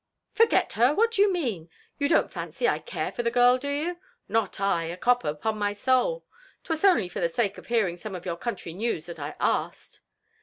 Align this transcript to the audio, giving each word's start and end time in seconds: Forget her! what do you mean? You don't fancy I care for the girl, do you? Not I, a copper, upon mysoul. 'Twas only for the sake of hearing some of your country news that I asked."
Forget 0.33 0.73
her! 0.73 0.95
what 0.95 1.11
do 1.11 1.21
you 1.21 1.31
mean? 1.31 1.69
You 1.99 2.07
don't 2.09 2.31
fancy 2.33 2.67
I 2.67 2.79
care 2.79 3.11
for 3.11 3.21
the 3.21 3.29
girl, 3.29 3.59
do 3.59 3.69
you? 3.69 3.99
Not 4.27 4.59
I, 4.59 4.85
a 4.85 4.97
copper, 4.97 5.27
upon 5.29 5.59
mysoul. 5.59 6.25
'Twas 6.63 6.83
only 6.83 7.07
for 7.07 7.19
the 7.19 7.29
sake 7.29 7.59
of 7.59 7.67
hearing 7.67 7.97
some 7.97 8.15
of 8.15 8.25
your 8.25 8.37
country 8.37 8.73
news 8.73 9.05
that 9.05 9.19
I 9.19 9.35
asked." 9.39 10.01